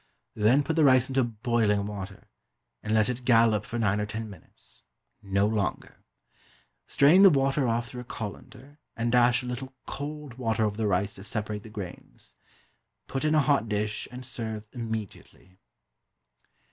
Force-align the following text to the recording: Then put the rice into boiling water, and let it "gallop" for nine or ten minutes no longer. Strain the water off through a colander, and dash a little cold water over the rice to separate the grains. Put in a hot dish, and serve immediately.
Then 0.33 0.63
put 0.63 0.75
the 0.77 0.83
rice 0.83 1.09
into 1.09 1.23
boiling 1.23 1.85
water, 1.85 2.27
and 2.81 2.91
let 2.95 3.07
it 3.07 3.23
"gallop" 3.23 3.63
for 3.65 3.77
nine 3.77 3.99
or 4.01 4.07
ten 4.07 4.31
minutes 4.31 4.81
no 5.21 5.45
longer. 5.45 6.03
Strain 6.87 7.21
the 7.21 7.29
water 7.29 7.67
off 7.67 7.89
through 7.89 8.01
a 8.01 8.05
colander, 8.05 8.79
and 8.97 9.11
dash 9.11 9.43
a 9.43 9.45
little 9.45 9.75
cold 9.85 10.39
water 10.39 10.65
over 10.65 10.75
the 10.77 10.87
rice 10.87 11.13
to 11.13 11.23
separate 11.23 11.61
the 11.61 11.69
grains. 11.69 12.33
Put 13.05 13.23
in 13.23 13.35
a 13.35 13.41
hot 13.41 13.69
dish, 13.69 14.07
and 14.11 14.25
serve 14.25 14.63
immediately. 14.73 15.59